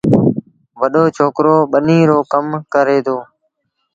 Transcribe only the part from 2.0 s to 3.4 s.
رو ڪم ڪري دو۔